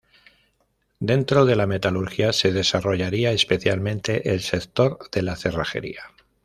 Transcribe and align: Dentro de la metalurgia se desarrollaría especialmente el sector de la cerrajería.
Dentro 0.99 1.45
de 1.45 1.55
la 1.55 1.67
metalurgia 1.67 2.33
se 2.33 2.51
desarrollaría 2.51 3.33
especialmente 3.33 4.31
el 4.33 4.41
sector 4.41 4.97
de 5.11 5.21
la 5.21 5.35
cerrajería. 5.35 6.01